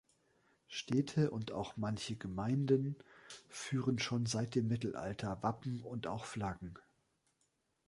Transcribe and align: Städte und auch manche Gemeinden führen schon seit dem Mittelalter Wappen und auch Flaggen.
Städte 0.67 1.29
und 1.29 1.51
auch 1.51 1.77
manche 1.77 2.15
Gemeinden 2.15 2.95
führen 3.49 3.99
schon 3.99 4.25
seit 4.25 4.55
dem 4.55 4.67
Mittelalter 4.67 5.43
Wappen 5.43 5.83
und 5.83 6.07
auch 6.07 6.25
Flaggen. 6.25 6.79